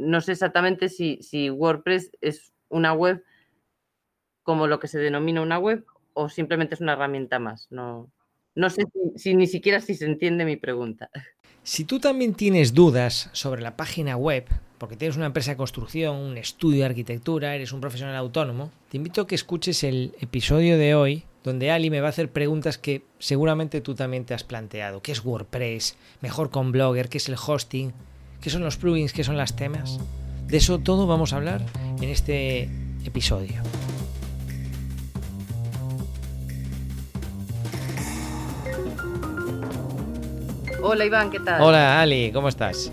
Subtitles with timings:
[0.00, 3.22] no sé exactamente si, si WordPress es una web
[4.42, 5.84] como lo que se denomina una web
[6.14, 7.68] o simplemente es una herramienta más.
[7.70, 8.10] No,
[8.54, 8.84] no sé
[9.16, 11.10] si, ni siquiera si se entiende mi pregunta.
[11.62, 14.46] Si tú también tienes dudas sobre la página web,
[14.78, 18.96] porque tienes una empresa de construcción, un estudio de arquitectura, eres un profesional autónomo, te
[18.96, 22.76] invito a que escuches el episodio de hoy donde Ali me va a hacer preguntas
[22.76, 25.00] que seguramente tú también te has planteado.
[25.00, 25.96] ¿Qué es WordPress?
[26.20, 27.08] ¿Mejor con Blogger?
[27.08, 27.92] ¿Qué es el hosting?
[28.40, 29.12] ¿Qué son los plugins?
[29.12, 30.00] ¿Qué son las temas?
[30.46, 31.60] De eso todo vamos a hablar
[32.00, 32.70] en este
[33.04, 33.62] episodio.
[40.82, 41.60] Hola Iván, ¿qué tal?
[41.60, 42.90] Hola Ali, ¿cómo estás?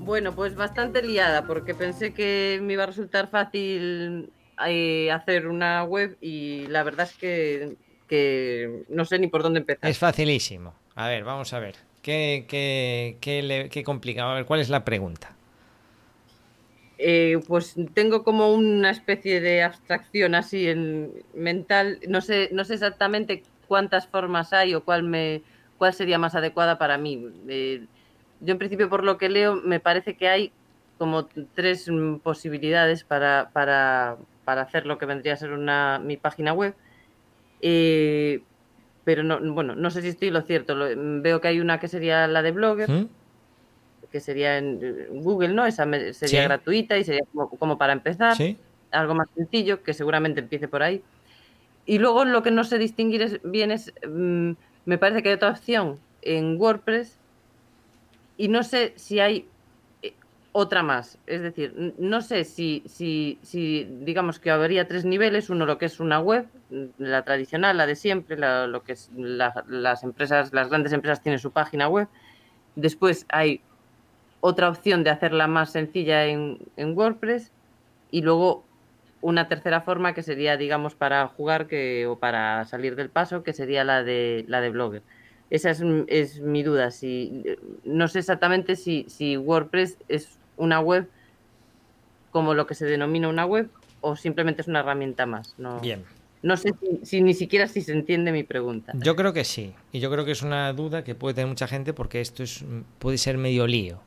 [0.00, 4.32] Bueno, pues bastante liada porque pensé que me iba a resultar fácil
[4.66, 7.76] eh, hacer una web y la verdad es
[8.08, 9.90] que, no sé ni por dónde empezar.
[9.90, 10.72] Es facilísimo.
[10.94, 11.87] A ver, vamos a ver.
[12.08, 15.36] ¿Qué, qué, qué, A ver, ¿cuál es la pregunta?
[16.96, 21.98] Eh, pues tengo como una especie de abstracción así en mental.
[22.08, 25.42] No sé, no sé exactamente cuántas formas hay o cuál me
[25.76, 27.26] cuál sería más adecuada para mí.
[27.46, 27.84] Eh,
[28.40, 30.52] yo en principio por lo que leo me parece que hay
[30.96, 31.90] como tres
[32.22, 34.16] posibilidades para, para,
[34.46, 36.74] para hacer lo que vendría a ser una, mi página web.
[37.60, 38.40] Eh,
[39.08, 40.76] pero no, bueno, no sé si estoy lo cierto.
[40.76, 43.08] veo que hay una que sería la de Blogger, ¿Mm?
[44.12, 45.64] que sería en Google, ¿no?
[45.64, 48.36] Esa sería gratuita y sería como, para empezar.
[48.90, 51.02] Algo más sencillo, que seguramente empiece por ahí.
[51.86, 54.50] Y luego lo que no sé distinguir bien es mm,
[54.84, 57.16] me parece que hay otra opción en WordPress
[58.36, 59.44] y no sé si hay eh,
[60.52, 61.18] otra más.
[61.26, 65.86] Es decir, no sé si, si, si digamos que habría tres niveles, uno lo que
[65.86, 66.46] es una web,
[66.98, 71.50] la tradicional, la de siempre, lo que es las empresas, las grandes empresas tienen su
[71.50, 72.08] página web.
[72.76, 73.60] Después hay
[74.40, 77.52] otra opción de hacerla más sencilla en, en WordPress
[78.10, 78.64] y luego
[79.20, 83.52] una tercera forma que sería, digamos, para jugar que, o para salir del paso, que
[83.52, 85.02] sería la de, la de Blogger.
[85.50, 86.90] Esa es, es mi duda.
[86.90, 87.44] Si,
[87.84, 91.08] no sé exactamente si, si WordPress es una web
[92.30, 93.70] como lo que se denomina una web
[94.00, 95.54] o simplemente es una herramienta más.
[95.58, 96.04] No, Bien.
[96.42, 96.72] No sé
[97.02, 98.92] si, ni siquiera si se entiende mi pregunta.
[98.94, 99.74] Yo creo que sí.
[99.90, 102.64] Y yo creo que es una duda que puede tener mucha gente porque esto es,
[102.98, 104.00] puede ser medio lío.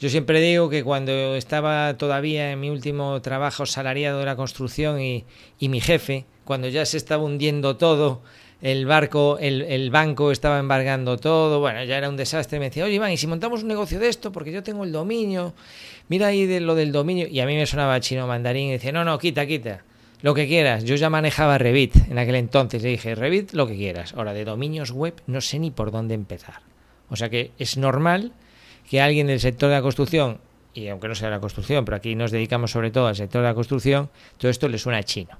[0.00, 5.00] Yo siempre digo que cuando estaba todavía en mi último trabajo salariado de la construcción
[5.00, 5.24] y,
[5.60, 8.22] mi jefe, cuando ya se estaba hundiendo todo,
[8.64, 12.94] el barco, el, banco estaba embargando todo, bueno, ya era un desastre, me decía, oye
[12.94, 14.32] Iván, ¿y si montamos un negocio de esto?
[14.32, 15.52] Porque yo tengo el dominio,
[16.08, 18.90] mira ahí de lo del dominio, y a mí me sonaba chino mandarín y decía,
[18.90, 19.84] no, no, quita, quita,
[20.22, 23.76] lo que quieras, yo ya manejaba Revit en aquel entonces, le dije, Revit, lo que
[23.76, 26.60] quieras, ahora de dominios web no sé ni por dónde empezar.
[27.10, 28.32] O sea que es normal
[28.88, 30.38] que alguien del sector de la construcción,
[30.72, 33.48] y aunque no sea la construcción, pero aquí nos dedicamos sobre todo al sector de
[33.48, 34.08] la construcción,
[34.38, 35.36] todo esto le suena a chino.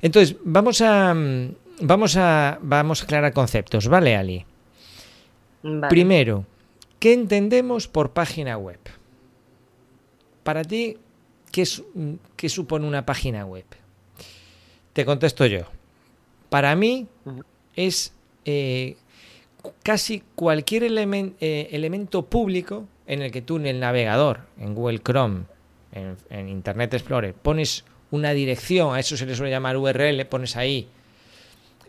[0.00, 1.14] Entonces, vamos a,
[1.80, 4.44] vamos a, vamos a aclarar conceptos, ¿vale, Ali?
[5.88, 6.44] Primero,
[6.98, 8.80] ¿qué entendemos por página web?
[10.42, 10.98] Para ti,
[11.52, 11.64] ¿qué,
[12.36, 13.64] ¿qué supone una página web?
[14.92, 15.60] Te contesto yo.
[16.48, 17.06] Para mí
[17.76, 18.12] es
[18.44, 18.96] eh,
[19.82, 25.44] casi cualquier eh, elemento público en el que tú en el navegador, en Google Chrome,
[25.92, 30.88] en, Internet Explorer, pones una dirección, a eso se le suele llamar URL, pones ahí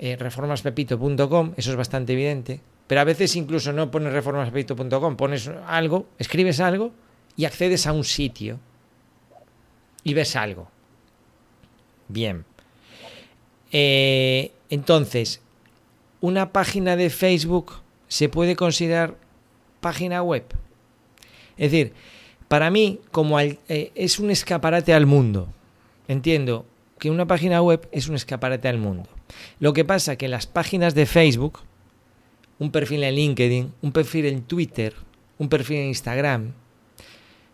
[0.04, 6.08] eh, reformaspepito.com, eso es bastante evidente, pero a veces incluso no pones reformaspepito.com, pones algo,
[6.20, 6.92] escribes algo
[7.38, 8.60] y accedes a un sitio
[10.04, 10.68] y ves algo.
[12.10, 12.44] Bien.
[13.72, 15.40] Eh, entonces,
[16.20, 17.72] una página de Facebook
[18.10, 19.16] se puede considerar
[19.80, 20.44] página web.
[21.56, 21.94] Es decir,
[22.50, 23.58] para mí, como eh,
[23.96, 25.48] es un escaparate al mundo,
[26.10, 26.66] entiendo
[27.04, 29.10] que una página web es un escaparate al mundo.
[29.60, 31.60] Lo que pasa que las páginas de Facebook,
[32.60, 34.94] un perfil en LinkedIn, un perfil en Twitter,
[35.38, 36.54] un perfil en Instagram,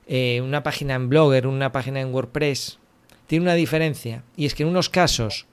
[0.06, 2.78] eh, una página en Blogger, una página en WordPress,
[3.26, 5.48] tiene una diferencia y es que en unos casos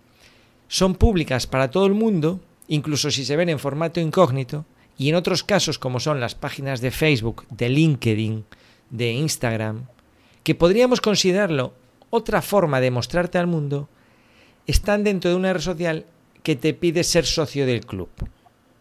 [0.69, 4.67] son públicas para todo el mundo incluso si se ven en formato incógnito,
[4.99, 8.44] y en otros casos como son las páginas de Facebook, de LinkedIn,
[8.91, 9.87] de Instagram,
[10.43, 11.73] que podríamos considerarlo
[12.17, 13.89] otra forma de mostrarte al mundo,
[14.67, 16.07] están dentro de una red social
[16.43, 18.09] que te pide ser socio del club.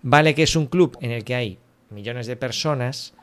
[0.02, 1.58] Vale que es un club en el que hay
[1.90, 3.14] millones de personas,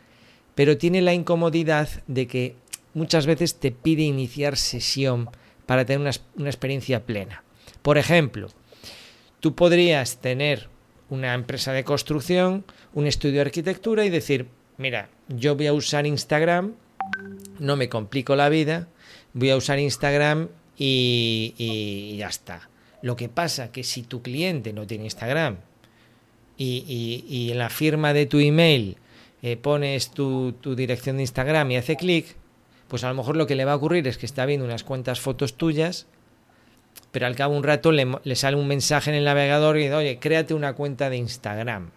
[0.54, 2.56] pero tiene la incomodidad de que
[2.94, 5.30] muchas veces te pide iniciar sesión
[5.66, 7.42] para tener una, una experiencia plena.
[7.82, 8.48] Por ejemplo,
[9.42, 10.68] Tú podrías tener
[11.10, 14.46] una empresa de construcción, un estudio de arquitectura y decir,
[14.78, 16.74] mira, yo voy a usar Instagram
[17.58, 18.86] no me complico la vida,
[19.34, 20.48] voy a usar Instagram
[20.78, 22.68] y, ya está.
[23.02, 25.58] Lo que pasa que si tu cliente no tiene Instagram
[26.56, 28.96] y, en la firma de tu email
[29.42, 32.36] eh, pones tu, dirección de Instagram y hace clic,
[32.88, 34.84] pues a lo mejor lo que le va a ocurrir es que está viendo unas
[34.84, 36.06] cuantas fotos tuyas,
[37.10, 39.82] pero al cabo de un rato le, le sale un mensaje en el navegador y
[39.82, 41.90] dice, oye, créate una cuenta de Instagram.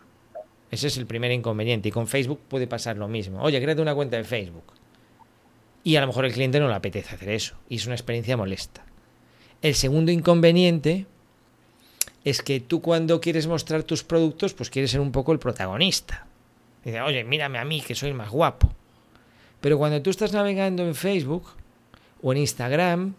[0.71, 1.89] Ese es el primer inconveniente.
[1.89, 3.41] Y con Facebook puede pasar lo mismo.
[3.41, 4.63] Oye, créate una cuenta de Facebook.
[5.85, 7.55] Y a lo mejor el cliente no le apetece hacer eso.
[7.69, 8.83] Y es una experiencia molesta.
[9.61, 11.05] El segundo inconveniente
[12.23, 16.25] es que tú cuando quieres mostrar tus productos, pues quieres ser un poco el protagonista.
[16.83, 18.73] Dice, oye, mírame a mí, que soy el más guapo.
[19.61, 21.49] Pero cuando tú estás navegando en Facebook,
[22.19, 23.13] o en Instagram,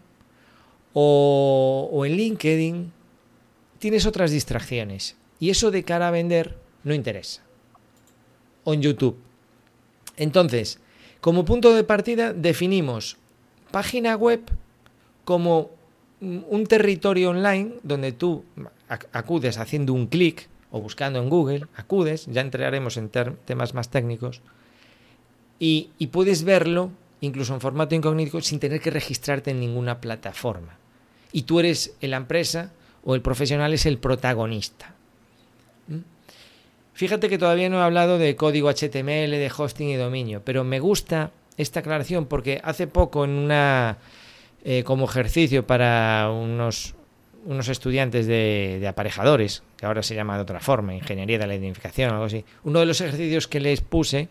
[0.91, 2.91] o, o en LinkedIn,
[3.79, 5.15] tienes otras distracciones.
[5.39, 7.43] Y eso de cara a vender no interesa.
[8.65, 9.17] O en YouTube.
[10.17, 10.81] Entonces,
[11.21, 13.17] como punto de partida definimos
[13.71, 14.41] página web
[15.25, 15.71] como
[16.21, 18.43] un territorio online donde tú
[19.11, 24.41] acudes haciendo un clic o buscando en Google, acudes, ya entraremos en temas más técnicos,
[25.59, 30.77] y, puedes verlo incluso en formato incógnito sin tener que registrarte en ninguna plataforma.
[31.31, 32.71] Y tú eres la empresa
[33.03, 34.93] o el profesional es el protagonista.
[36.97, 40.79] Fíjate que todavía no he hablado de código HTML, de hosting y dominio, pero me
[40.79, 43.99] gusta esta aclaración porque hace poco en una
[44.65, 46.95] eh, como ejercicio para unos,
[47.45, 52.13] unos estudiantes de, aparejadores, que ahora se llama de otra forma, ingeniería de la identificación
[52.13, 54.29] algo así, uno de los ejercicios que les puse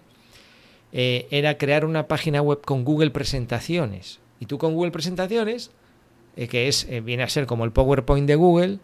[0.93, 4.19] eh, era crear una página web con Google Presentaciones.
[4.41, 5.71] Y tú con Google Presentaciones,
[6.35, 8.79] eh, que es viene a ser como el PowerPoint de Google,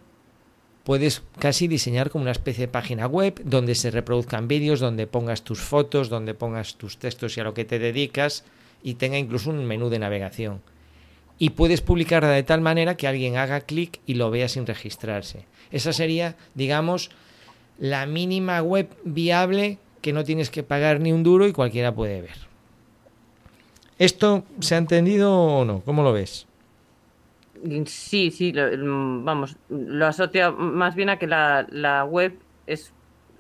[0.85, 5.43] puedes casi diseñar como una especie de página web donde se reproduzcan vídeos, donde pongas
[5.43, 8.45] tus fotos, donde pongas tus textos y a lo que te dedicas
[8.83, 10.61] y tenga incluso un menú de navegación.
[11.39, 15.47] Y puedes publicarla de tal manera que alguien haga clic y lo vea sin registrarse.
[15.71, 17.11] Esa sería, digamos,
[17.79, 22.21] la mínima web viable que no tienes que pagar ni un duro y cualquiera puede
[22.21, 22.53] ver.
[23.99, 25.81] ¿Esto se ha entendido o no?
[25.85, 26.47] ¿Cómo lo ves?
[27.87, 32.37] Sí, sí, mm, vamos, lo asocia más bien a que la, web
[32.67, 32.93] es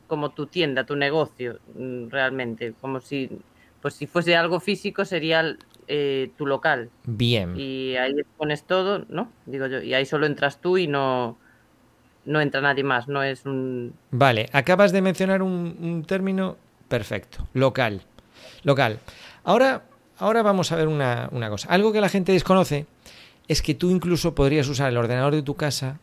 [0.07, 3.31] como tu tienda, tu negocio, mm, realmente, como si,
[3.81, 5.57] pues si fuese algo físico sería
[5.89, 6.91] eh, tu local.
[7.05, 7.55] Bien.
[7.57, 9.33] Y ahí pones todo, ¿no?
[9.47, 11.37] Digo yo, y ahí solo entras tú y no,
[12.25, 13.95] no entra nadie más, no es un...
[14.13, 18.03] Vale, acabas de mencionar un, término perfecto, local.
[18.63, 19.01] Local.
[19.43, 19.83] Ahora,
[20.19, 21.69] ahora vamos a ver una, una cosa.
[21.71, 22.87] Algo que la gente desconoce
[23.52, 26.00] es que tú incluso podrías usar el ordenador de tu casa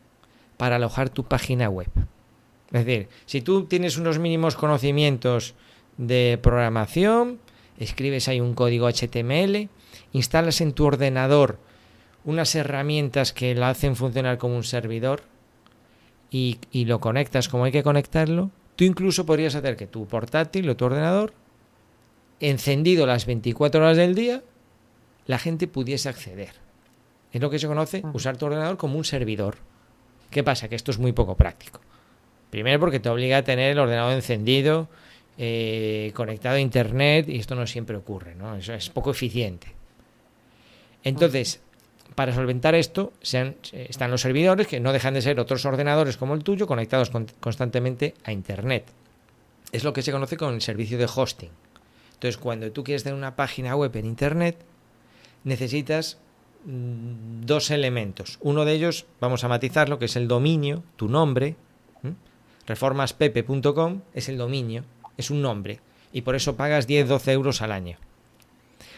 [0.56, 1.88] para alojar tu página web.
[2.72, 5.54] Es decir, si tú tienes unos mínimos conocimientos
[5.96, 7.40] de programación,
[7.78, 9.68] escribes ahí un código HTML,
[10.12, 11.58] instalas en tu ordenador
[12.24, 15.22] unas herramientas que lo hacen funcionar como un servidor
[16.30, 20.68] y, y, lo conectas como hay que conectarlo, tú incluso podrías hacer que tu portátil
[20.70, 21.32] o tu ordenador,
[22.38, 24.44] encendido las 24 horas del día,
[25.26, 26.69] la gente pudiese acceder.
[27.32, 29.56] Es lo que se conoce usar tu ordenador como un servidor.
[30.30, 30.68] ¿Qué pasa?
[30.68, 31.80] Que esto es muy poco práctico.
[32.50, 34.88] Primero porque te obliga a tener el ordenador encendido,
[35.38, 38.56] eh, conectado a Internet, y esto no siempre ocurre, ¿no?
[38.56, 39.68] Eso es poco eficiente.
[41.04, 41.60] Entonces,
[42.14, 46.42] para solventar esto, están los servidores, que no dejan de ser otros ordenadores como el
[46.42, 48.84] tuyo, conectados constantemente a Internet.
[49.72, 51.50] Es lo que se conoce con el servicio de hosting.
[52.14, 54.56] Entonces, cuando tú quieres tener una página web en Internet,
[55.44, 56.18] necesitas
[56.64, 58.38] dos elementos.
[58.40, 61.56] Uno de ellos, vamos a matizarlo, que es el dominio, tu nombre.
[62.66, 64.84] Reformaspepe.com es el dominio,
[65.16, 65.80] es un nombre.
[66.12, 67.98] Y por eso pagas 10-12 euros al año.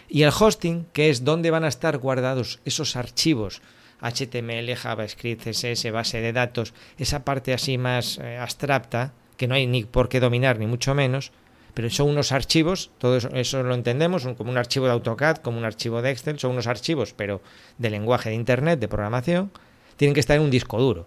[0.09, 3.62] Y el hosting, que es donde van a estar guardados esos archivos
[4.02, 9.66] HTML, JavaScript, CSS, base de datos, esa parte así más eh, abstracta, que no hay
[9.66, 11.33] ni por qué dominar, ni mucho menos,
[11.75, 15.64] pero son unos archivos, todo eso, lo entendemos, como un archivo de AutoCAD, como un
[15.64, 17.41] archivo de Excel, son unos archivos, pero
[17.79, 19.50] de lenguaje de Internet, de programación,
[19.97, 21.07] tienen que estar en un disco duro,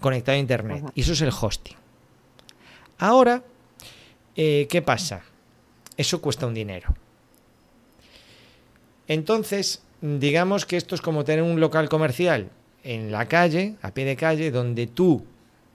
[0.00, 0.84] conectado a Internet.
[0.94, 1.76] Y eso es el hosting.
[2.98, 3.42] Ahora,
[4.36, 5.22] eh, ¿qué pasa?
[5.96, 6.94] Eso cuesta un dinero.
[9.08, 12.50] Entonces, digamos que esto es como tener un local comercial
[12.84, 15.24] en la calle, a pie de calle, donde tú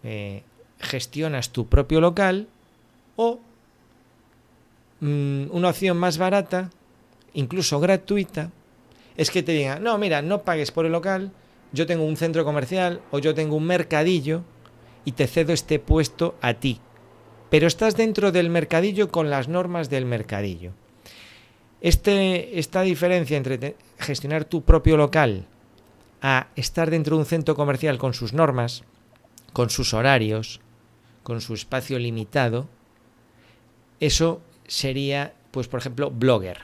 [0.04, 0.44] eh,
[0.80, 2.48] gestionas tu propio local
[3.16, 3.40] o
[5.00, 6.70] Mm, una opción más barata,
[7.34, 8.52] incluso gratuita,
[9.16, 11.32] es que te digan, no, mira, no pagues por el local,
[11.72, 14.44] yo tengo un centro comercial o yo tengo un mercadillo
[15.06, 16.80] y te cedo este puesto a ti.
[17.50, 20.74] Pero estás dentro del mercadillo con las normas del mercadillo.
[21.80, 25.46] Este, esta diferencia entre gestionar tu propio local
[26.22, 28.84] a estar dentro de un centro comercial con sus normas,
[29.54, 30.60] con sus horarios,
[31.24, 32.68] con su espacio limitado,
[34.00, 36.60] eso sería, pues por ejemplo, Blogger,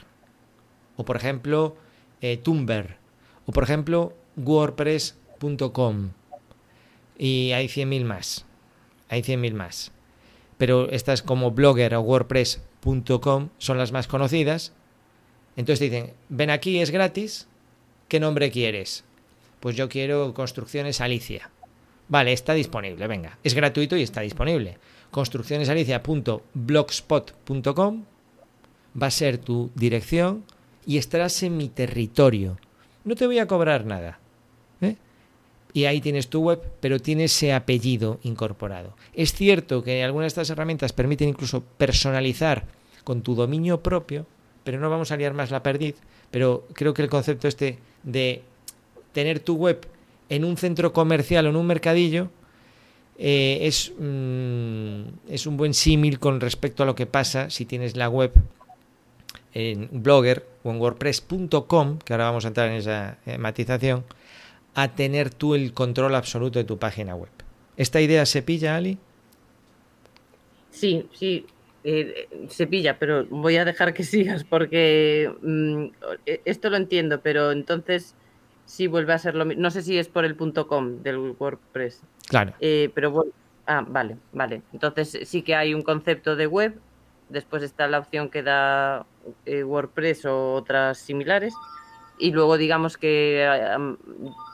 [0.98, 1.76] o por ejemplo,
[2.22, 2.98] eh, Tumblr,
[3.46, 6.12] o por ejemplo, WordPress.com.
[7.18, 8.46] Y hay 100.000 más.
[9.10, 9.92] Hay 100.000 más.
[10.58, 14.74] Pero estas como Blogger o WordPress.com son las más conocidas.
[15.56, 17.48] Entonces dicen, ven aquí, es gratis.
[18.08, 19.04] ¿Qué nombre quieres?
[19.60, 21.50] Pues yo quiero Construcciones Alicia.
[22.08, 23.38] Vale, está disponible, venga.
[23.44, 24.78] Es gratuito y está disponible.
[25.14, 28.04] Construccionesalicia.blogspot.com
[29.00, 30.44] va a ser tu dirección
[30.88, 32.58] y estarás en mi territorio.
[33.04, 34.18] No te voy a cobrar nada.
[34.82, 34.96] ¿eh?
[35.72, 38.96] Y ahí tienes tu web, pero tiene ese apellido incorporado.
[39.14, 42.66] Es cierto que algunas de estas herramientas permiten incluso personalizar
[43.04, 44.26] con tu dominio propio,
[44.64, 45.94] pero no vamos a liar más la perdiz.
[46.32, 48.42] Pero creo que el concepto este de
[49.12, 49.86] tener tu web
[50.30, 52.32] en un centro comercial o en un mercadillo
[53.18, 57.96] eh, es, mm, es un buen símil con respecto a lo que pasa si tienes
[57.96, 58.34] la web
[59.54, 64.04] en Blogger o en WordPress.com, que ahora vamos a entrar en esa eh, matización,
[64.74, 67.30] a tener tú el control absoluto de tu página web.
[67.78, 68.98] ¿Esta idea se pilla, Ali?
[70.72, 71.46] Sí, sí,
[71.84, 75.86] eh, se pilla, pero voy a dejar que sigas porque mm,
[76.26, 78.16] e, esto lo entiendo, pero entonces
[78.66, 79.62] sí vuelve a ser lo mismo.
[79.62, 82.02] No sé si es por el punto .com del WordPress.
[82.28, 82.54] Claro.
[82.60, 83.32] Eh, pero bueno,
[83.68, 84.62] ah, vale, vale.
[84.74, 86.80] Entonces sí que hay un concepto de web
[87.34, 89.06] después está la opción que da
[89.46, 91.54] eh, WordPress o otras similares,
[92.18, 93.46] y luego digamos que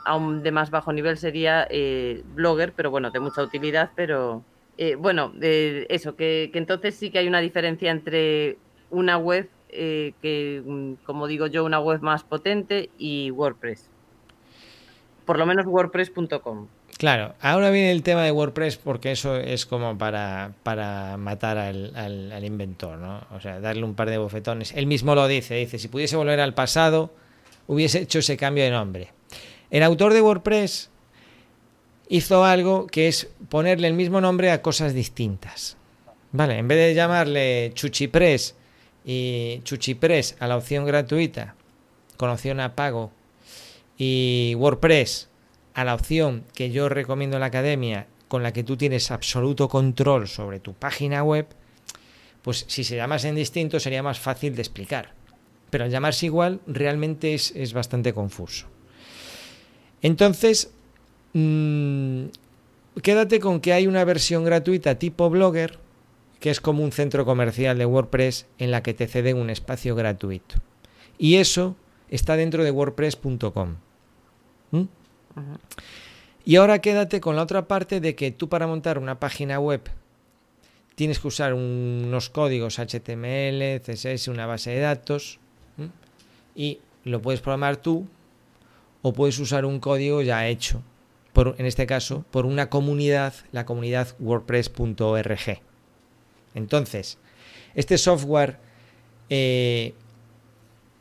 [0.05, 4.43] aún de más bajo nivel sería eh, Blogger, pero bueno, de mucha utilidad, pero
[4.77, 8.57] eh, bueno, eso, que, entonces sí que hay una diferencia entre
[8.89, 13.91] una web que, mm, como digo yo, una web más potente y WordPress.
[15.29, 16.65] Por lo menos WordPress.com.
[16.97, 21.95] Claro, ahora viene el tema de WordPress porque eso es como para, para matar al,
[21.95, 23.21] al, inventor, ¿no?
[23.35, 24.73] O sea, darle un par de bofetones.
[24.73, 27.13] Él mismo lo dice, dice, si pudiese volver al pasado,
[27.67, 29.13] hubiese hecho ese cambio de nombre.
[29.69, 30.89] El autor de WordPress
[32.07, 35.77] hizo algo que es ponerle el mismo nombre a cosas distintas.
[36.31, 38.55] Vale, en vez de llamarle ChuchiPress
[39.05, 41.53] y ChuchiPress a la opción gratuita,
[42.17, 43.11] con opción a pago,
[43.99, 45.29] y WordPress
[45.75, 49.67] a la opción que yo recomiendo en la academia, con la que tú tienes absoluto
[49.67, 51.47] control sobre tu página web,
[52.41, 55.13] pues si se llamasen distinto sería más fácil de explicar.
[55.69, 58.67] Pero al llamarse igual realmente es, bastante confuso.
[60.01, 60.71] Entonces,
[61.33, 62.25] mm,
[63.03, 65.77] quédate con que hay una versión gratuita tipo Blogger,
[66.39, 69.93] que es como un centro comercial de WordPress en la que te ceden un espacio
[69.93, 70.55] gratuito.
[71.17, 71.75] Y eso
[72.09, 73.75] está dentro de wordpress.com.
[76.45, 79.81] Y ahora quédate con la otra parte de que tú para montar una página web
[80.95, 85.39] tienes que usar unos códigos HTML, CSS, una base de datos
[86.55, 88.07] y lo puedes programar tú
[89.01, 90.83] o puedes usar un código ya hecho,
[91.35, 95.61] en este caso, por una comunidad, la comunidad wordpress.org.
[96.53, 97.17] Entonces,
[97.75, 98.57] este software
[99.29, 99.93] eh,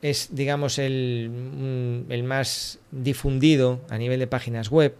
[0.01, 4.95] es, digamos, el, el, más difundido a nivel de páginas web.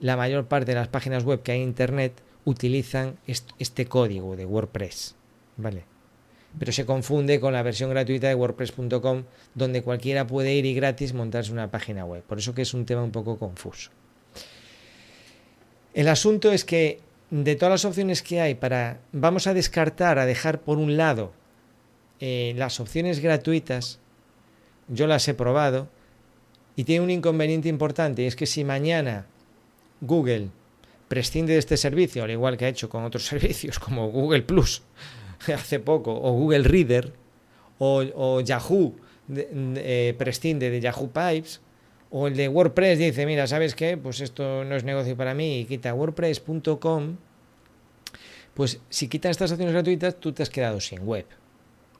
[0.00, 4.44] La mayor parte de las páginas web que hay en Internet utilizan este código de
[4.44, 5.14] WordPress.
[5.56, 5.84] ¿Vale?
[6.58, 9.24] Pero se confunde con la versión gratuita de WordPress.com,
[9.54, 12.22] donde cualquiera puede ir y gratis montarse una página web.
[12.22, 13.90] Por eso que es un tema un poco confuso.
[15.94, 19.00] El asunto es que de todas las opciones que hay para...
[19.12, 21.32] Vamos a descartar, a dejar por un lado
[22.20, 24.00] eh, las opciones gratuitas
[24.88, 25.88] yo las he probado
[26.76, 29.26] y tiene un inconveniente importante y es que si mañana
[30.00, 30.48] Google
[31.08, 34.82] prescinde de este servicio, al igual que ha hecho con otros servicios como Google Plus
[35.52, 37.12] hace poco, o Google Reader,
[37.78, 38.94] o, Yahoo
[39.34, 41.60] eh, prescinde de Yahoo Pipes,
[42.10, 43.96] o el de WordPress dice, mira, ¿sabes qué?
[43.96, 47.16] Pues esto no es negocio para mí y quita wordpress.com,
[48.54, 51.26] pues si quitan estas opciones gratuitas, tú te has quedado sin web.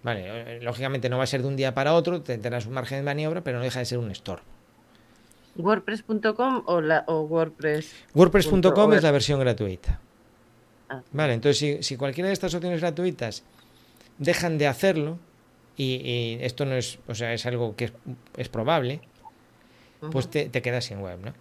[0.04, 2.99] Vale, eh, lógicamente no va a ser de un día para otro, tendrás un margen
[2.99, 4.42] de maniobra, pero no deja de ser un store.
[5.56, 7.90] ¿WordPress.com o, la, o WordPress?
[8.12, 9.99] WordPress.com es la versión gratuita.
[10.90, 11.00] Ah.
[11.11, 13.44] Vale, entonces si, cualquiera de estas opciones gratuitas
[14.18, 15.18] dejan de hacerlo,
[15.76, 17.90] y, esto no es, o sea, es algo que
[18.37, 19.00] es, probable,
[20.12, 21.32] pues te, quedas sin web, ¿no?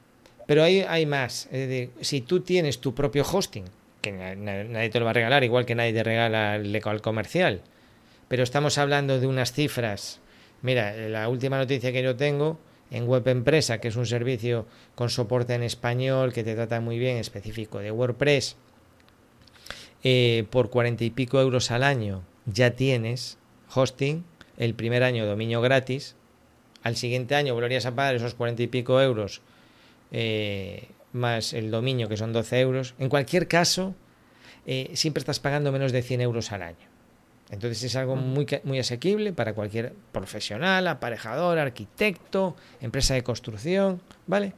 [0.48, 1.48] Pero hay, hay más.
[1.52, 3.66] Es decir, si tú tienes tu propio hosting,
[4.02, 7.62] que nadie te lo va a regalar, igual que nadie te regala el local comercial,
[8.28, 10.22] pero estamos hablando de unas cifras
[10.64, 12.58] Mira, la última noticia que yo tengo
[12.90, 14.66] en Web Empresa, que es un servicio
[14.96, 18.56] con soporte en español que te trata muy bien, específico de WordPress,
[20.06, 23.38] eh, por cuarenta y pico euros al año ya tienes
[23.74, 24.24] hosting,
[24.58, 26.16] el primer año dominio gratis,
[26.82, 29.42] al siguiente año volverías a pagar esos cuarenta y pico euros
[30.14, 32.96] eh, más el dominio, que son 12 euros.
[33.00, 33.96] En cualquier caso,
[34.66, 36.93] eh, siempre estás pagando menos de 100 euros al año.
[37.54, 44.54] Entonces es algo muy, muy asequible para cualquier profesional, aparejador, arquitecto, empresa de construcción, ¿vale?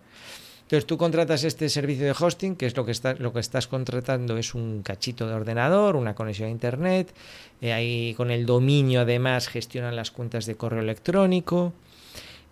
[0.62, 3.68] Entonces tú contratas este servicio de hosting, que es lo que, está, lo que estás
[3.68, 7.14] contratando, es un cachito de ordenador, una conexión a internet,
[7.62, 11.74] eh, ahí con el dominio además gestionan las cuentas de correo electrónico.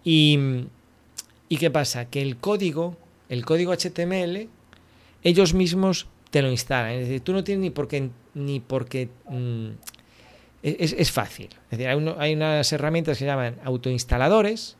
[0.03, 0.67] Y,
[1.49, 2.05] ¿Y qué pasa?
[2.05, 2.97] Que el código,
[3.29, 4.47] el código HTML,
[5.23, 6.91] ellos mismos te lo instalan.
[6.91, 9.69] Es decir, tú no tienes ni por qué, ni por qué mm,
[10.63, 11.49] es, fácil.
[11.69, 14.77] Es decir, hay, unas herramientas que se llaman autoinstaladores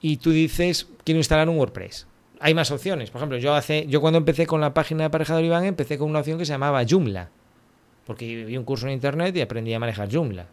[0.00, 2.06] y tú dices, quiero instalar un WordPress.
[2.40, 3.10] Hay más opciones.
[3.10, 6.10] Por ejemplo, yo, hace, yo cuando empecé con la página de aparejador Iván, empecé con
[6.10, 7.30] una opción que se llamaba Joomla.
[8.04, 10.46] Porque vi un curso en internet y aprendí a manejar Joomla.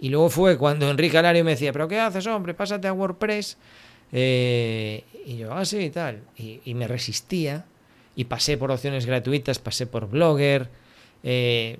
[0.00, 2.52] Y luego fue cuando Enrique Alario me decía, ¿pero qué haces, hombre?
[2.52, 3.56] Pásate a WordPress.
[4.12, 6.22] Eh, y yo, ah, sí, y tal.
[6.36, 7.64] Y, y, me resistía.
[8.16, 10.68] Y pasé por opciones gratuitas, pasé por Blogger.
[11.22, 11.78] Eh,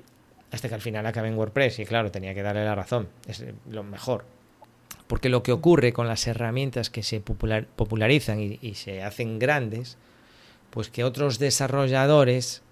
[0.54, 3.44] hasta que al final acabé en WordPress y claro, tenía que darle la razón, es
[3.68, 4.24] lo mejor.
[5.06, 9.98] Porque lo que ocurre con las herramientas que se popularizan y, se hacen grandes,
[10.70, 12.62] pues que otros desarrolladores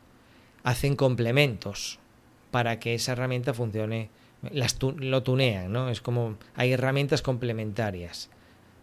[0.64, 1.98] hacen complementos
[2.50, 4.08] para que esa herramienta funcione,
[4.50, 5.90] las lo tunean, ¿no?
[5.90, 8.30] Es como hay herramientas complementarias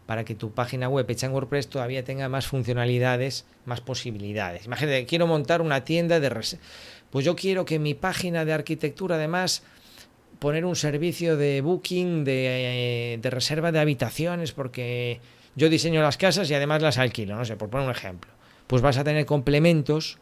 [0.06, 4.65] para que tu página web hecha en WordPress todavía tenga más funcionalidades, más posibilidades.
[4.65, 6.29] Imagínate, quiero montar una tienda de
[7.11, 9.63] pues yo quiero que mi página de arquitectura además
[10.39, 15.19] poner un servicio de booking, de, de, reserva de habitaciones, porque
[15.55, 18.31] yo diseño las casas y además las alquilo, no sé, por poner un ejemplo.
[18.67, 20.17] Pues vas a tener complementos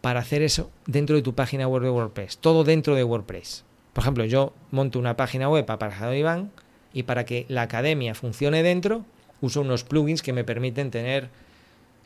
[0.00, 3.64] para hacer eso dentro de tu página web de WordPress, todo dentro de WordPress.
[3.92, 6.50] Por ejemplo, yo monto una página web para Iván
[6.92, 9.04] y para que la academia funcione dentro,
[9.40, 11.30] uso unos plugins que me permiten tener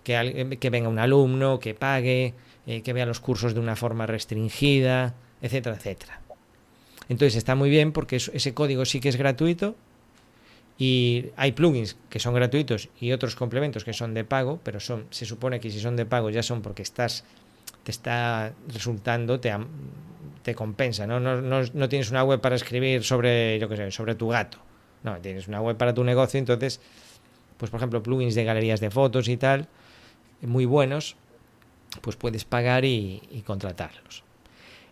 [0.05, 2.35] que, que venga un alumno, que pague,
[2.67, 6.21] eh, que vea los cursos de una forma restringida, etcétera, etcétera.
[7.09, 9.77] Entonces está muy bien porque ese código sí que es gratuito
[10.79, 15.07] y hay plugins que son gratuitos y otros complementos que son de pago, pero son
[15.11, 17.25] se supone que si son de pago ya son porque estás
[17.87, 19.55] te está resultando, te,
[20.43, 21.21] te compensa, ¿no?
[21.21, 21.63] No, ¿no?
[21.73, 24.59] no, tienes una web para escribir sobre, yo qué sé, sobre tu gato.
[25.05, 26.81] No, tienes una web para tu negocio, entonces,
[27.57, 29.69] pues por ejemplo, plugins de galerías de fotos y tal,
[30.43, 31.17] muy buenos,
[32.01, 34.23] pues puedes pagar y, contratarlos.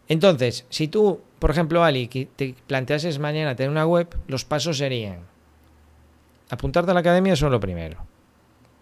[0.09, 4.78] Entonces, si tú, por ejemplo, Ali, que te planteases mañana tener una web, los pasos
[4.78, 5.20] serían
[6.50, 7.98] apuntarte a la academia son lo primero.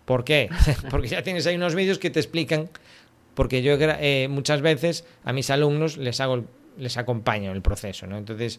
[0.05, 0.51] ¿Por qué?
[0.91, 2.69] porque ya tienes ahí unos vídeos que te explican,
[3.35, 6.45] porque yo eh, muchas veces a mis alumnos les hago
[6.79, 8.17] les acompaño el proceso, ¿no?
[8.17, 8.59] Entonces,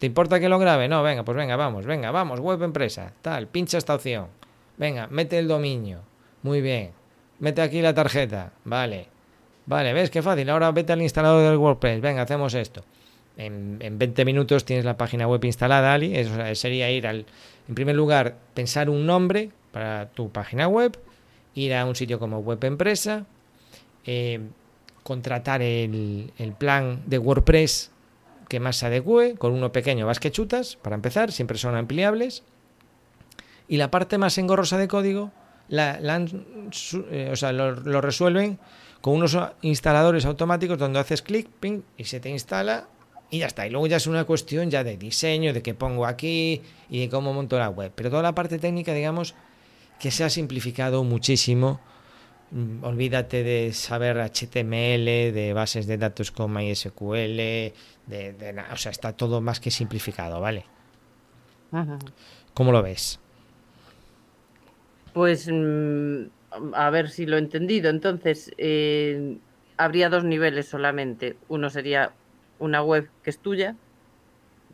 [0.00, 0.88] ¿te importa que lo grabe?
[0.88, 4.26] No, venga, pues venga, vamos, venga, vamos, web empresa, tal, pincha esta opción.
[4.76, 6.00] Venga, mete el dominio.
[6.42, 7.01] Muy bien
[7.42, 9.08] mete aquí la tarjeta, vale,
[9.66, 10.48] vale, ¿ves qué fácil?
[10.48, 12.84] Ahora vete al instalador del WordPress, venga, hacemos esto.
[13.36, 16.16] En, 20 minutos tienes la página web instalada, Ali.
[16.16, 17.26] Eso sería ir al,
[17.68, 20.96] en primer lugar, pensar un nombre para tu página web,
[21.56, 23.26] ir a un sitio como Web Empresa,
[24.06, 24.38] eh,
[25.02, 27.90] contratar el, el, plan de WordPress
[28.48, 32.44] que más se adecue, con uno pequeño vas que chutas, para empezar, siempre son ampliables.
[33.66, 35.32] Y la parte más engorrosa de código,
[35.72, 35.98] la,
[37.10, 38.58] eh, o sea, lo, resuelven
[39.00, 42.88] con unos instaladores automáticos donde haces clic, ping, y se te instala
[43.30, 43.66] y ya está.
[43.66, 47.08] Y luego ya es una cuestión ya de diseño, de qué pongo aquí y de
[47.08, 47.90] cómo monto la web.
[47.94, 49.34] Pero toda la parte técnica, digamos,
[49.98, 51.80] que se ha simplificado muchísimo.
[52.50, 57.72] Mm, olvídate de saber HTML, de bases de datos con MySQL, de,
[58.06, 60.66] de, o sea, está todo más que simplificado, ¿vale?
[62.52, 63.21] ¿Cómo lo ves?
[65.12, 66.24] Pues mm,
[66.74, 67.90] a ver si lo he entendido.
[67.90, 69.38] Entonces, eh,
[69.76, 71.36] habría dos niveles solamente.
[71.48, 72.12] Uno sería
[72.58, 73.76] una web que es tuya,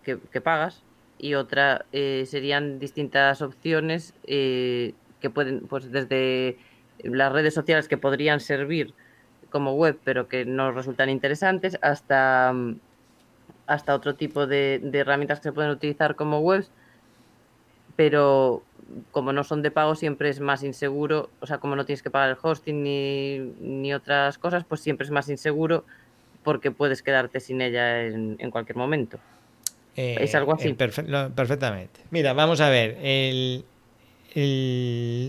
[0.05, 0.83] que, pagas,
[1.19, 6.57] y otra eh, serían distintas opciones eh, que pueden, pues desde
[7.03, 8.95] las redes sociales que podrían servir
[9.51, 12.55] como web, pero que no resultan interesantes, hasta,
[13.67, 16.71] hasta otro tipo de, de herramientas que se pueden utilizar como webs,
[17.99, 18.63] pero
[19.11, 22.11] como no son de pago, siempre es más inseguro, o sea, como no tienes que
[22.11, 25.85] pagar el hosting ni, otras cosas, pues siempre es más inseguro
[26.45, 29.19] porque puedes quedarte sin ella en, cualquier momento.
[29.97, 30.75] es algo así.
[30.75, 32.01] perfectamente.
[32.13, 32.99] Mira, vamos a ver.
[33.03, 33.65] El,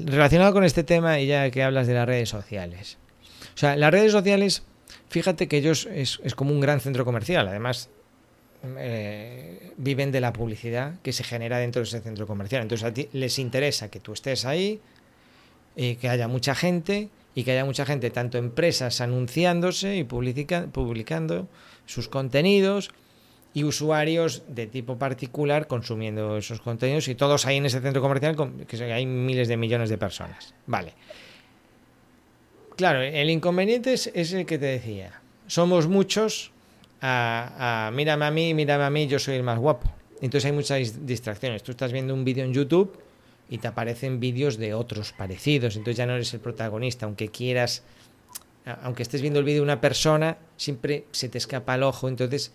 [0.05, 2.99] relacionado con este tema, y ya que hablas de las redes sociales.
[3.55, 4.63] O sea, las redes sociales,
[5.09, 7.47] fíjate que ellos es, como un gran centro comercial.
[7.47, 7.89] Además,
[8.63, 12.61] eh, viven de la publicidad que se genera dentro de ese centro comercial.
[12.61, 14.81] Entonces a ti les interesa que tú estés ahí,
[15.75, 21.47] y que haya mucha gente y que haya mucha gente, tanto empresas anunciándose y publicando
[21.85, 22.89] sus contenidos
[23.53, 28.35] y usuarios de tipo particular consumiendo esos contenidos y todos ahí en ese centro comercial
[28.67, 30.53] que hay miles de millones de personas.
[30.67, 30.93] Vale.
[32.75, 35.21] Claro, el inconveniente es, el que te decía.
[35.47, 36.51] Somos muchos
[37.01, 39.89] a, a mírame a mí, mírame a mí, yo soy el más guapo.
[40.21, 41.63] Entonces hay muchas distracciones.
[41.63, 42.97] Tú estás viendo un vídeo en YouTube
[43.49, 47.83] y te aparecen vídeos de otros parecidos, entonces ya no eres el protagonista, aunque quieras,
[48.83, 52.53] aunque estés viendo el vídeo de una persona, siempre se te escapa el ojo, entonces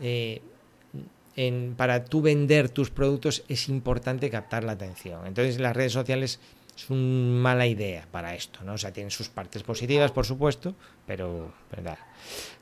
[0.00, 0.40] eh,
[1.76, 5.26] para tú vender tus productos es importante captar la atención.
[5.26, 6.40] Entonces las redes sociales
[6.74, 8.74] es una mala idea para esto, ¿no?
[8.74, 10.74] O sea, tienen sus partes positivas, por supuesto,
[11.06, 11.98] pero verdad.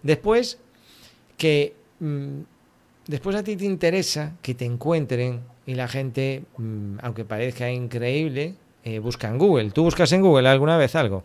[0.03, 0.59] Después
[1.39, 2.41] que mm,
[3.07, 8.55] después a ti te interesa que te encuentren y la gente, mm, aunque parezca increíble,
[8.85, 9.71] eh, busca en Google.
[9.71, 11.25] ¿Tú buscas en Google alguna vez algo?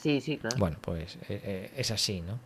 [0.00, 0.56] Sí, sí, claro.
[0.58, 2.38] Bueno, pues eh, eh, es así, ¿no?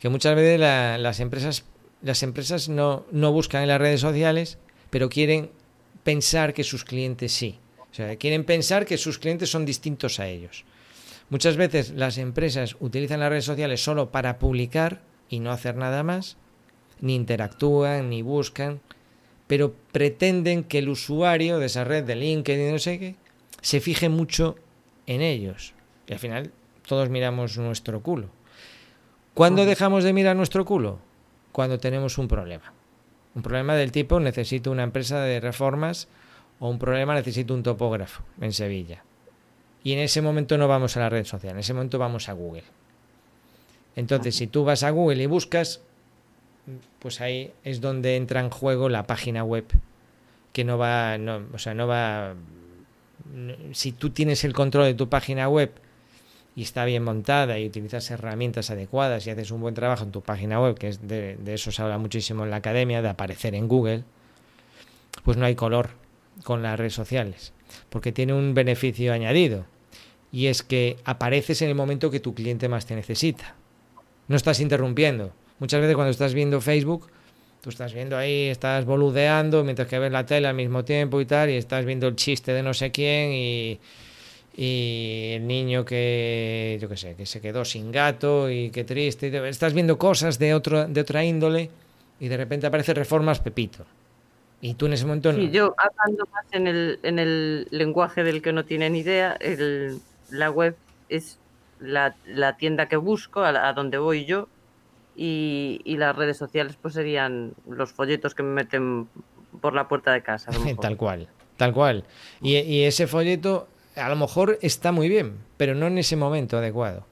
[0.00, 1.64] Que muchas veces las empresas,
[2.02, 4.58] las empresas no, no buscan en las redes sociales,
[4.90, 5.50] pero quieren
[6.04, 7.58] pensar que sus clientes sí.
[7.90, 10.64] O sea, quieren pensar que sus clientes son distintos a ellos.
[11.30, 16.02] Muchas veces las empresas utilizan las redes sociales solo para publicar y no hacer nada
[16.02, 16.36] más,
[17.00, 18.80] ni interactúan, ni buscan,
[19.46, 23.16] pero pretenden que el usuario de esa red de LinkedIn, no sé qué,
[23.60, 24.56] se fije mucho
[25.06, 25.74] en ellos.
[26.06, 26.52] Y al final
[26.86, 28.28] todos miramos nuestro culo.
[29.34, 30.98] ¿Cuándo dejamos de mirar nuestro culo?
[31.52, 32.72] Cuando tenemos un problema.
[33.34, 36.08] Un problema del tipo necesito una empresa de reformas
[36.58, 39.04] o un problema necesito un topógrafo en Sevilla.
[39.84, 42.32] Y en ese momento no vamos a la red social, en ese momento vamos a
[42.32, 42.64] Google.
[43.98, 45.80] Entonces, si tú vas a Google y buscas,
[47.00, 49.64] pues ahí es donde entra en juego la página web
[50.52, 52.34] que no va, no, o sea, no va,
[53.72, 55.72] si tú tienes el control de tu página web
[56.54, 60.22] y está bien montada y utilizas herramientas adecuadas y haces un buen trabajo en tu
[60.22, 63.56] página web, que es de, de eso se habla muchísimo en la academia, de aparecer
[63.56, 64.04] en Google,
[65.24, 65.90] pues no hay color
[66.44, 67.52] con las redes sociales,
[67.90, 69.66] porque tiene un beneficio añadido,
[70.30, 73.57] y es que apareces en el momento que tu cliente más te necesita.
[74.28, 75.32] No estás interrumpiendo.
[75.58, 77.08] Muchas veces cuando estás viendo Facebook,
[77.60, 81.26] tú estás viendo ahí, estás boludeando mientras que ves la tele al mismo tiempo y
[81.26, 83.80] tal, y estás viendo el chiste de no sé quién y,
[84.56, 89.48] y el niño que, yo qué sé, que se quedó sin gato y qué triste.
[89.48, 91.70] Estás viendo cosas de, otro, de otra índole
[92.20, 93.84] y de repente aparece Reformas Pepito.
[94.60, 98.42] Y tú en ese momento sí, yo hablando más en el, en el lenguaje del
[98.42, 100.74] que no tiene ni idea, el, la web
[101.08, 101.38] es
[101.80, 104.48] la, la tienda que busco, a, a donde voy yo,
[105.18, 109.08] y, las redes sociales pues serían los folletos que me meten
[109.60, 110.52] por la puerta de casa.
[110.80, 112.04] tal cual, tal cual.
[112.40, 117.04] Y, ese folleto a lo mejor está muy bien, pero no en ese momento adecuado.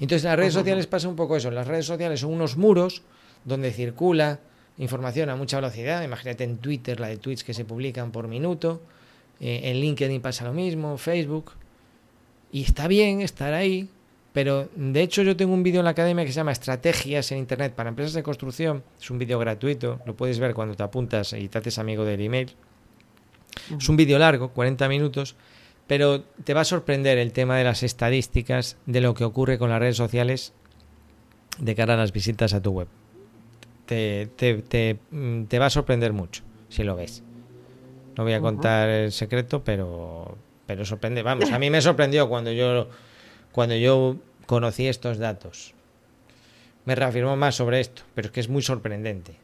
[0.00, 1.50] Entonces las redes sociales pasa un poco eso.
[1.50, 3.02] Las redes sociales son unos muros
[3.44, 4.40] donde circula
[4.78, 6.02] información a mucha velocidad.
[6.02, 8.80] Imagínate en Twitter la de tweets que se publican por minuto.
[9.40, 11.52] Eh, en LinkedIn pasa lo mismo, Facebook.
[12.50, 13.90] Y está bien estar ahí,
[14.32, 17.38] pero de hecho yo tengo un vídeo en la academia que se llama Estrategias en
[17.38, 18.84] Internet para Empresas de Construcción.
[19.00, 22.20] Es un vídeo gratuito, lo puedes ver cuando te apuntas y te haces amigo del
[22.20, 22.54] email.
[23.76, 25.34] Es un vídeo largo, 40 minutos,
[25.86, 29.70] pero te va a sorprender el tema de las estadísticas de lo que ocurre con
[29.70, 30.52] las redes sociales
[31.58, 32.88] de cara a las visitas a tu web.
[33.86, 37.24] Te, te, mm, va a sorprender mucho si lo ves.
[38.16, 41.22] No voy a contar el secreto, pero, pero sorprende.
[41.22, 42.88] Vamos, a mí me sorprendió cuando yo
[43.52, 45.74] cuando yo conocí estos datos.
[46.84, 49.36] Me reafirmó más sobre esto, pero es que es muy sorprendente.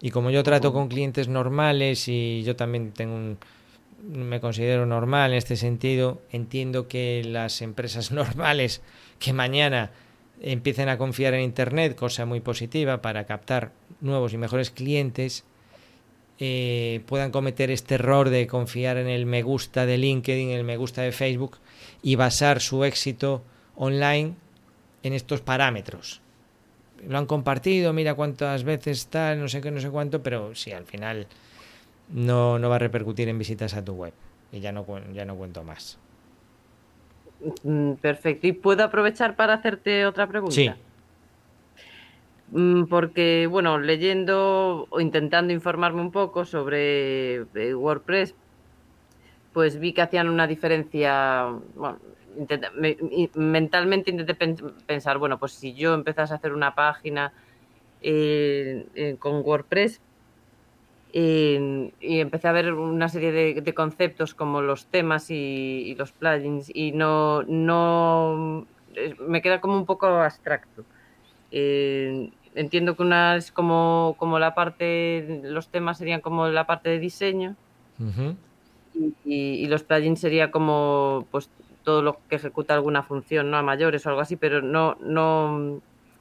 [0.00, 3.38] Y como yo trato con clientes normales y yo también tengo un,
[4.06, 8.82] me considero normal en este sentido, entiendo que las empresas normales
[9.18, 9.90] que mañana
[10.40, 15.44] empiecen a confiar en Internet, cosa muy positiva para captar nuevos y mejores clientes,
[16.38, 20.76] eh, puedan cometer este error de confiar en el me gusta de LinkedIn, el me
[20.76, 21.58] gusta de Facebook
[22.02, 23.42] y basar su éxito
[23.76, 24.34] online
[25.02, 26.20] en estos parámetros.
[27.06, 30.72] Lo han compartido, mira cuántas veces está, no sé qué, no sé cuánto, pero sí,
[30.72, 31.26] al final
[32.12, 34.12] no, no va a repercutir en visitas a tu web.
[34.50, 35.98] Y ya no, ya no cuento más.
[37.62, 38.46] Mm, perfecto.
[38.46, 40.54] ¿Y puedo aprovechar para hacerte otra pregunta?
[40.54, 40.70] Sí.
[42.50, 48.34] Mm, porque, bueno, leyendo o intentando informarme un poco sobre eh, WordPress,
[49.52, 51.98] pues vi que hacían una diferencia, bueno,
[53.34, 54.34] mentalmente intenté
[54.86, 57.32] pensar, bueno, pues si yo empezase a hacer una página
[59.18, 60.00] con WordPress
[61.12, 66.92] y empecé a ver una serie de, conceptos como los temas y, los plugins y
[66.92, 68.66] no, no
[69.26, 70.84] me queda como un poco abstracto.
[71.50, 76.98] entiendo que una es como, como la parte, los temas serían como la parte de
[76.98, 77.56] diseño
[79.24, 81.50] y, los plugins sería como pues
[81.84, 83.56] todo lo que ejecuta alguna función, ¿no?
[83.56, 85.80] A mayores o algo así, pero no, no,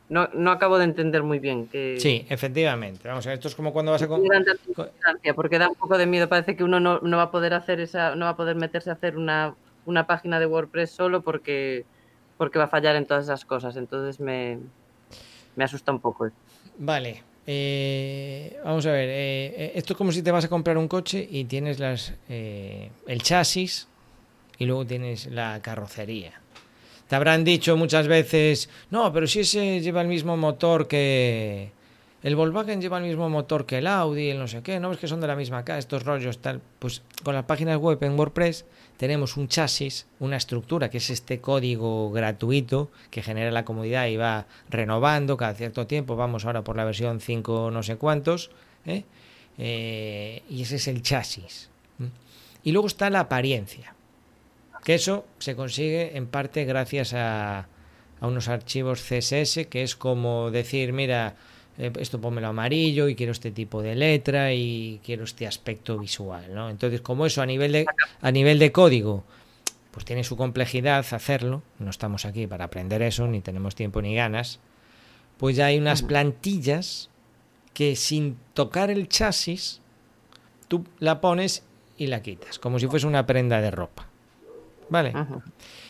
[0.10, 2.00] no, no acabo de entender muy bien que...
[2.00, 3.08] Sí, efectivamente.
[3.08, 4.08] Vamos esto es como cuando vas a...
[5.36, 6.30] Porque da un poco de miedo.
[6.30, 8.90] Parece que uno no, no, va a poder hacer esa, no va a poder meterse
[8.90, 11.86] a hacer una, una página de WordPress solo porque,
[12.38, 13.76] porque va a fallar en todas esas cosas.
[13.76, 14.60] Entonces me,
[15.58, 16.30] me asusta un poco.
[16.78, 17.24] Vale.
[17.50, 19.08] Eh, vamos a ver.
[19.08, 22.14] Eh, eh, esto es como si te vas a comprar un coche y tienes las
[22.28, 23.88] el chasis
[24.60, 26.42] y luego tienes la carrocería.
[27.08, 31.72] Te habrán dicho muchas veces, no, pero si ese lleva el mismo motor que...
[32.24, 34.98] El Volkswagen lleva el mismo motor que el Audi, el no sé qué, no es
[34.98, 36.62] que son de la misma casa, estos rollos tal.
[36.80, 38.66] Pues con las páginas web en WordPress
[38.98, 44.18] tenemos un chasis, una estructura, que es este código gratuito que genera la comodidad y
[44.18, 46.16] va renovando cada cierto tiempo.
[46.16, 48.50] Vamos ahora por la versión 5 no sé cuántos.
[48.86, 49.04] ¿eh?
[49.60, 51.70] Eh, y ese es el chasis.
[52.64, 53.94] Y luego está la apariencia.
[54.84, 57.68] Que eso se consigue en parte gracias a,
[58.22, 61.36] unos archivos CSS, que es como decir, mira,
[61.78, 66.54] eh, esto pónmelo amarillo y quiero este tipo de letra y quiero este aspecto visual,
[66.54, 66.70] ¿no?
[66.70, 67.86] Entonces, como eso a nivel de,
[68.22, 69.24] a nivel de código,
[69.92, 74.16] pues tiene su complejidad hacerlo, no estamos aquí para aprender eso, ni tenemos tiempo ni
[74.16, 74.60] ganas,
[75.38, 77.10] pues ya hay unas plantillas
[77.74, 79.82] que sin tocar el chasis,
[80.68, 81.64] tú la pones
[81.98, 84.08] y la quitas, como si fuese una prenda de ropa.
[84.90, 85.14] ¿Vale?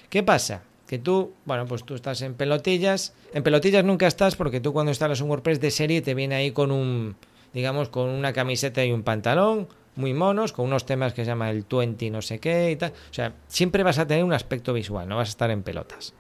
[0.10, 0.64] ¿Qué pasa?
[0.88, 3.14] Que tú, bueno, pues tú estás en pelotillas.
[3.34, 6.52] En pelotillas nunca estás porque tú cuando instalas un WordPress de serie te viene ahí
[6.52, 7.16] con un,
[7.54, 11.50] digamos, con una camiseta y un pantalón muy monos, con unos temas que se llama
[11.50, 12.94] el 20 no sé qué y tal.
[13.10, 16.14] O sea, siempre vas a tener un aspecto visual, no vas a estar en pelotas.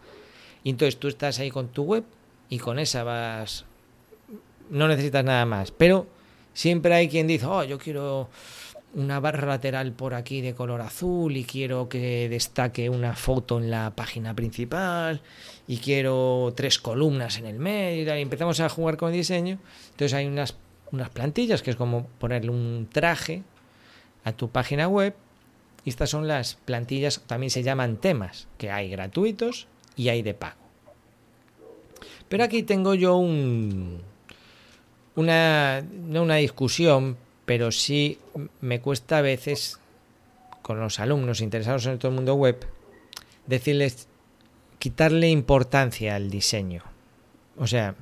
[0.63, 2.03] Y entonces tú estás ahí con tu web
[2.49, 3.65] y con esa vas...
[4.69, 5.71] No necesitas nada más.
[5.71, 6.07] Pero
[6.53, 8.29] siempre hay quien dice, oh, yo quiero
[8.97, 13.69] una barra lateral por aquí de color azul y quiero que destaque una foto en
[13.69, 15.21] la página principal
[15.67, 19.59] y quiero tres columnas en el medio y, empezamos a jugar con diseño.
[19.91, 20.55] Entonces hay unas,
[20.91, 23.43] unas plantillas que es como ponerle un traje
[24.23, 25.13] a tu página web
[25.85, 30.33] y estas son las plantillas, también se llaman temas, que hay gratuitos y hay de
[30.33, 30.57] pago.
[32.29, 34.01] Pero aquí tengo yo un,
[35.15, 37.15] una, una discusión,
[37.47, 38.19] pero sí
[38.59, 39.79] me cuesta a veces
[40.61, 42.67] con los alumnos interesados en todo el mundo web
[43.45, 44.09] decirles
[44.79, 46.83] quitarle importancia al diseño.
[47.55, 47.95] O sea,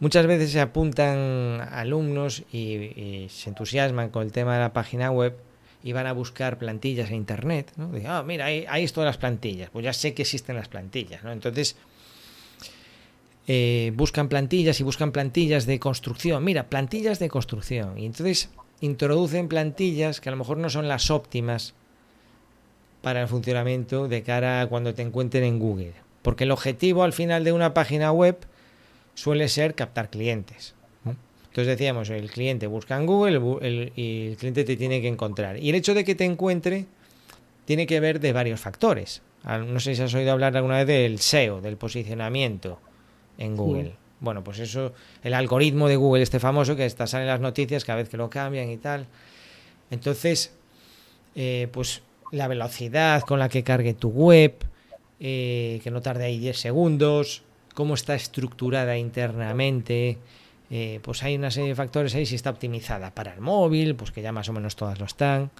[0.00, 5.36] muchas veces se apuntan alumnos y, se entusiasman con el tema de la página web
[5.84, 7.92] y van a buscar plantillas en internet, ¿no?
[7.92, 9.70] Dicen, ah, mira, ahí, ahí están las plantillas.
[9.70, 11.30] Pues ya sé que existen las plantillas, ¿no?
[11.30, 11.76] Entonces,
[13.46, 16.42] eh, buscan plantillas y buscan plantillas de construcción.
[16.42, 17.98] Mira, plantillas de construcción.
[17.98, 18.48] Y entonces
[18.80, 21.74] introducen plantillas que a lo mejor no son las óptimas
[23.02, 25.92] para el funcionamiento de cara a cuando te encuentren en Google.
[26.22, 28.38] Porque el objetivo al final de una página web
[29.14, 30.74] suele ser captar clientes.
[31.04, 35.56] Entonces decíamos, el cliente busca en Google y el cliente te tiene que encontrar.
[35.58, 36.86] Y el hecho de que te encuentre
[37.64, 39.22] tiene que ver de varios factores.
[39.44, 42.80] No sé si has oído hablar alguna vez del SEO, del posicionamiento
[43.38, 43.94] en Google.
[44.24, 47.84] Bueno, pues eso, el algoritmo de Google, este famoso, que está sale en las noticias
[47.84, 49.06] cada vez que lo cambian y tal.
[49.90, 50.52] Entonces,
[51.34, 54.54] eh, pues la velocidad con la que cargue tu web,
[55.20, 57.42] eh, que no tarde ahí 10 segundos,
[57.74, 60.18] cómo está estructurada internamente,
[60.70, 64.10] eh, pues hay una serie de factores ahí, si está optimizada para el móvil, pues
[64.10, 65.50] que ya más o menos todas lo están.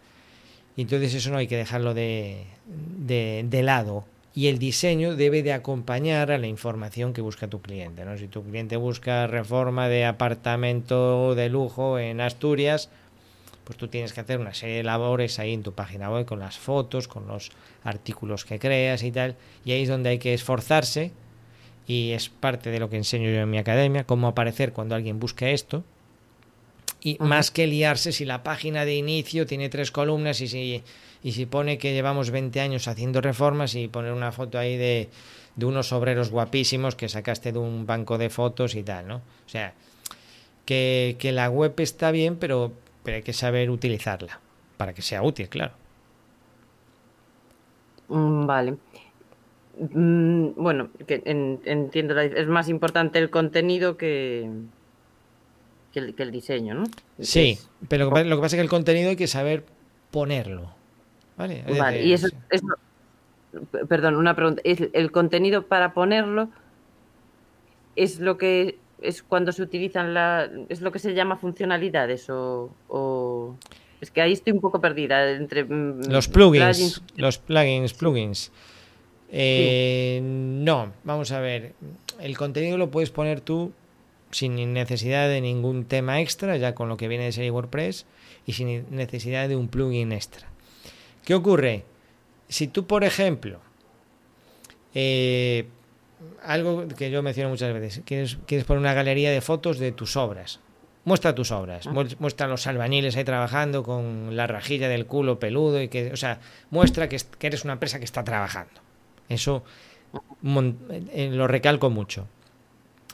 [0.77, 5.42] Y entonces eso no hay que dejarlo de, de, de lado y el diseño debe
[5.44, 8.05] de acompañar a la información que busca tu cliente.
[8.05, 8.18] ¿no?
[8.18, 12.90] Si tu cliente busca reforma de apartamento de lujo en Asturias,
[13.62, 16.40] pues tú tienes que hacer una serie de labores ahí en tu página web con
[16.40, 17.51] las fotos, con los
[17.85, 19.37] artículos que creas y tal.
[19.64, 21.12] Y ahí es donde hay que esforzarse
[21.87, 25.20] y es parte de lo que enseño yo en mi academia, cómo aparecer cuando alguien
[25.20, 25.85] busque esto
[27.05, 30.83] y más que liarse si la página de inicio tiene tres columnas y si,
[31.23, 35.11] y si pone que llevamos 20 años haciendo reformas y poner una foto ahí de,
[35.55, 39.17] de unos obreros guapísimos que sacaste de un banco de fotos y tal, ¿no?
[39.17, 39.75] O sea,
[40.64, 44.40] que, que la web está bien, pero, pero hay que saber utilizarla
[44.79, 45.75] para que sea útil, claro.
[48.09, 48.77] Mm, vale.
[49.79, 54.49] Mm, bueno, que entiendo, es más importante el contenido que,
[55.94, 56.85] que, el, diseño, ¿no?
[57.20, 59.64] Sí, pero lo que, pasa es que el contenido hay que saber
[60.11, 60.74] ponerlo.
[61.37, 61.64] Vale,
[62.04, 62.28] y eso,
[63.88, 64.62] perdón, una pregunta.
[64.64, 66.48] ¿El contenido para ponerlo
[67.96, 70.50] es lo que es cuando se utilizan la.
[70.68, 73.57] es lo que se llama funcionalidades o.
[74.00, 75.64] Es que ahí estoy un poco perdida entre.
[75.64, 77.02] Mm, los plugins.
[77.16, 78.52] Los plugins, plugins.
[79.30, 81.74] Eh, no, vamos a ver.
[82.20, 83.72] El contenido lo puedes poner tú
[84.35, 88.05] sin necesidad de ningún tema extra, ya con lo que viene de serie WordPress,
[88.44, 90.49] y sin necesidad de un plugin extra.
[91.25, 91.85] ¿Qué ocurre?
[92.49, 93.61] Si tú, por ejemplo,
[94.92, 95.68] eh,
[96.42, 100.16] algo que yo menciono muchas veces, quieres, quieres poner una galería de fotos de tus
[100.16, 100.59] obras,
[101.05, 101.92] muestra tus obras, ah.
[102.18, 106.40] muestra los albañiles ahí trabajando con la rajilla del culo peludo y que, o sea,
[106.70, 108.81] muestra que, eres una empresa que está trabajando.
[109.29, 109.62] Eso
[110.12, 112.27] eh, lo recalco mucho.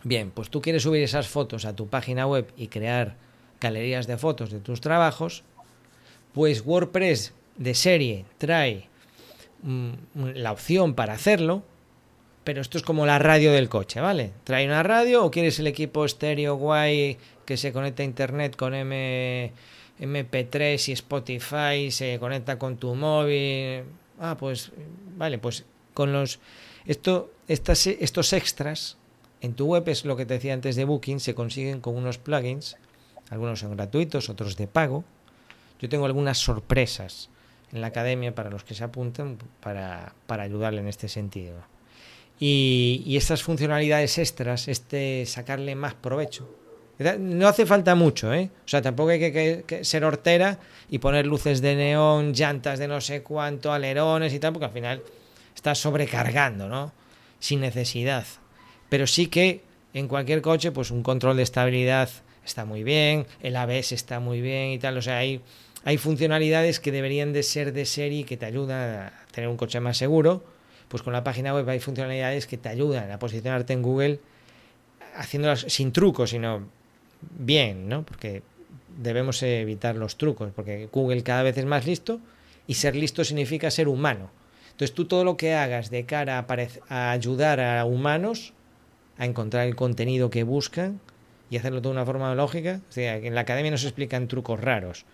[0.03, 3.17] Bien, pues tú quieres subir esas fotos a tu página web y crear
[3.61, 5.45] galerías de fotos de tus trabajos,
[6.33, 8.89] pues WordPress de serie trae
[9.63, 9.93] mm,
[10.35, 11.63] la opción para hacerlo,
[12.45, 14.33] pero esto es como la radio del coche, ¿vale?
[14.45, 18.75] Trae una radio o quieres el equipo estéreo guay que se conecta a internet con
[18.75, 19.53] M,
[20.01, 23.85] MP3 y Spotify, se conecta con tu móvil.
[24.19, 24.73] Ah, pues
[25.17, 26.41] vale, pues con los
[26.87, 28.97] esto estas, estos extras
[29.41, 32.19] en tu web es lo que te decía antes de Booking, se consiguen con unos
[32.19, 32.77] plugins,
[33.31, 35.05] algunos son gratuitos, otros de pago.
[35.81, 37.31] Yo tengo algunas sorpresas
[37.73, 41.57] en la academia para los que se apunten para, para ayudarle en este sentido.
[42.43, 46.49] Y, estas funcionalidades extras, este sacarle más provecho.
[47.19, 48.51] No hace falta mucho, ¿eh?
[48.65, 50.59] O sea, tampoco hay que, ser hortera
[50.91, 54.73] y poner luces de neón, llantas de no sé cuánto, alerones y tal, porque al
[54.73, 55.03] final
[55.55, 56.93] estás sobrecargando, ¿no?
[57.39, 58.25] Sin necesidad.
[58.91, 59.63] Pero sí que
[59.95, 62.11] en cualquier coche, pues un control de estabilidad
[62.45, 64.99] está muy bien, el ABS está muy bien y tal.
[64.99, 65.41] O sea, hay,
[65.85, 69.81] hay funcionalidades que deberían de ser de serie que te ayudan a tener un coche
[69.81, 70.45] más seguro
[70.91, 74.19] pues con la página web hay funcionalidades que te ayudan a posicionarte en Google
[75.15, 76.67] haciéndolas sin trucos, sino
[77.39, 78.03] bien, ¿no?
[78.03, 78.43] Porque
[78.99, 82.19] debemos evitar los trucos, porque Google cada vez es más listo
[82.67, 84.31] y ser listo significa ser humano.
[84.73, 86.45] Entonces tú todo lo que hagas de cara
[86.89, 88.53] a, ayudar a humanos
[89.21, 91.01] a encontrar el contenido que buscan
[91.49, 94.61] y hacerlo de una forma lógica, o sea, en la academia no se explican trucos
[94.61, 95.05] raros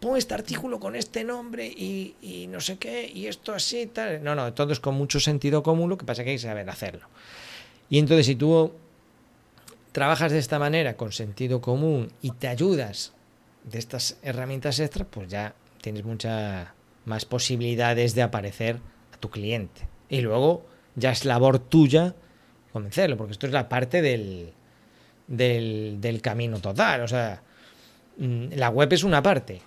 [0.00, 4.22] pon este artículo con este nombre y, no sé qué, y esto así, tal.
[4.22, 6.42] No, no, todo es con mucho sentido común, lo que pasa es que hay que
[6.42, 7.06] saber hacerlo.
[7.90, 8.72] Y entonces, si tú
[9.92, 13.12] trabajas de esta manera, con sentido común, y te ayudas
[13.64, 16.68] de estas herramientas extras, pues ya tienes muchas
[17.04, 18.78] más posibilidades de aparecer
[19.12, 19.88] a tu cliente.
[20.08, 20.64] Y luego
[20.94, 22.14] ya es labor tuya
[22.72, 24.52] convencerlo, porque esto es la parte del,
[25.26, 27.02] del, del camino total.
[27.02, 27.42] O sea,
[28.18, 29.60] mm, la web es una parte,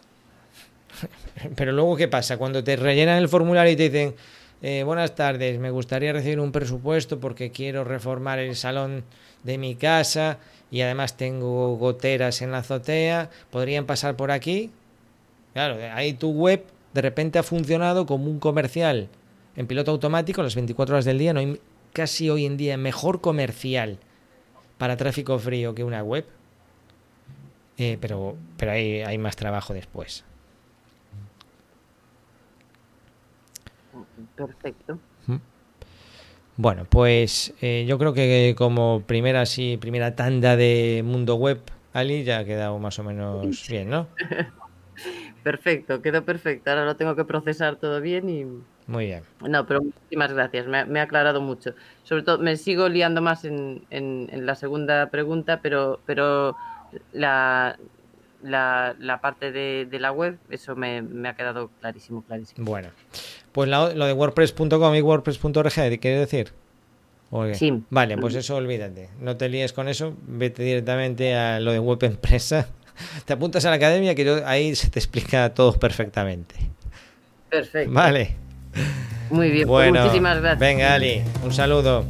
[1.56, 2.38] Pero luego, ¿qué pasa?
[2.38, 4.16] Cuando te rellenan el formulario y te dicen,
[4.62, 9.04] eh, buenas tardes, me gustaría recibir un presupuesto porque quiero reformar el salón
[9.44, 10.38] de mi casa
[10.70, 14.72] y además tengo goteras en la azotea, ¿podrían pasar por aquí?
[15.54, 19.10] Claro, ahí tu web de repente ha funcionado como un comercial
[19.56, 21.34] en piloto automático las 24 horas del día.
[21.34, 21.60] No hay
[21.94, 24.00] casi hoy en día mejor comercial
[24.78, 26.26] para tráfico frío que una web.
[27.78, 30.24] Eh, pero pero hay, hay más trabajo después.
[34.36, 35.00] Perfecto.
[36.58, 41.60] Bueno, pues eh, yo creo que como primera sí, primera tanda de mundo web,
[41.94, 44.08] Ali, ya ha quedado más o menos bien, ¿no?
[45.44, 46.70] Perfecto, quedó perfecto.
[46.70, 48.46] Ahora lo tengo que procesar todo bien y.
[48.92, 49.24] Muy bien.
[49.48, 50.68] No, pero muchísimas gracias.
[50.68, 51.74] Me, ha aclarado mucho.
[52.04, 56.58] Sobre todo, me sigo liando más en, en, la segunda pregunta, pero, pero
[57.14, 57.78] la,
[58.44, 62.66] la, la parte de, de, la web, eso me, me, ha quedado clarísimo, clarísimo.
[62.66, 62.90] Bueno,
[63.54, 66.54] pues lo de WordPress.com y WordPress.org, ¿quieres decir?
[67.54, 67.82] Sí.
[67.90, 69.10] Vale, pues eso olvídate.
[69.22, 70.18] No te líes con eso.
[70.28, 72.68] Vete directamente a lo de web empresa.
[73.26, 76.56] Te apuntas a la academia que ahí se te explica todo perfectamente.
[77.50, 77.94] Perfecto.
[77.94, 78.36] Vale.
[79.30, 80.60] Muy bien, pues bueno, muchísimas gracias.
[80.60, 82.06] Venga, Ali, un saludo.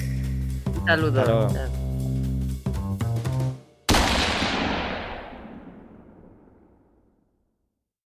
[0.79, 1.47] Un saludo.